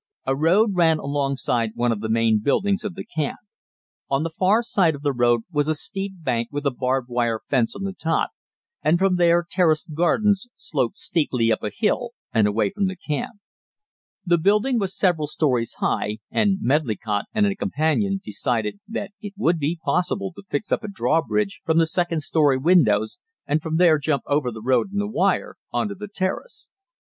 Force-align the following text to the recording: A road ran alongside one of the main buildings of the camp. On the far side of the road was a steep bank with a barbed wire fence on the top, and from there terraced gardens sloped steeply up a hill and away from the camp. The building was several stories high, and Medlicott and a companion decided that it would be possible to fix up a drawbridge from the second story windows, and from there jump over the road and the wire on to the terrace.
A 0.25 0.35
road 0.35 0.71
ran 0.73 0.97
alongside 0.97 1.73
one 1.75 1.91
of 1.91 1.99
the 1.99 2.09
main 2.09 2.39
buildings 2.41 2.83
of 2.83 2.95
the 2.95 3.05
camp. 3.05 3.37
On 4.09 4.23
the 4.23 4.31
far 4.31 4.63
side 4.63 4.95
of 4.95 5.03
the 5.03 5.13
road 5.13 5.41
was 5.51 5.67
a 5.67 5.75
steep 5.75 6.13
bank 6.23 6.47
with 6.51 6.65
a 6.65 6.71
barbed 6.71 7.07
wire 7.07 7.41
fence 7.51 7.75
on 7.75 7.83
the 7.83 7.93
top, 7.93 8.31
and 8.81 8.97
from 8.97 9.17
there 9.17 9.45
terraced 9.47 9.93
gardens 9.93 10.47
sloped 10.55 10.97
steeply 10.97 11.51
up 11.51 11.61
a 11.61 11.69
hill 11.69 12.13
and 12.33 12.47
away 12.47 12.71
from 12.71 12.87
the 12.87 12.95
camp. 12.95 13.35
The 14.25 14.39
building 14.39 14.79
was 14.79 14.97
several 14.97 15.27
stories 15.27 15.73
high, 15.75 16.17
and 16.31 16.57
Medlicott 16.63 17.25
and 17.31 17.45
a 17.45 17.53
companion 17.55 18.19
decided 18.23 18.79
that 18.87 19.11
it 19.21 19.33
would 19.37 19.59
be 19.59 19.79
possible 19.85 20.33
to 20.35 20.41
fix 20.49 20.71
up 20.71 20.83
a 20.83 20.87
drawbridge 20.87 21.61
from 21.63 21.77
the 21.77 21.85
second 21.85 22.21
story 22.23 22.57
windows, 22.57 23.19
and 23.45 23.61
from 23.61 23.77
there 23.77 23.99
jump 23.99 24.23
over 24.25 24.51
the 24.51 24.63
road 24.63 24.91
and 24.91 24.99
the 24.99 25.07
wire 25.07 25.57
on 25.71 25.89
to 25.89 25.93
the 25.93 26.07
terrace. 26.11 26.69